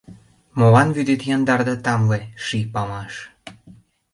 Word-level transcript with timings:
Молан 0.57 0.89
вӱдет 0.95 1.21
яндар 1.35 1.61
да 1.69 1.75
тамле, 1.85 2.19
ший 2.45 2.65
памаш? 2.73 3.13